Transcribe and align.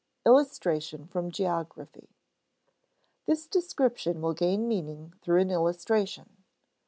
[Sidenote: 0.01 0.25
Illustration 0.33 1.05
from 1.05 1.29
geography,] 1.29 2.09
This 3.27 3.45
description 3.45 4.19
will 4.19 4.33
gain 4.33 4.67
meaning 4.67 5.13
through 5.21 5.41
an 5.41 5.51
illustration. 5.51 6.37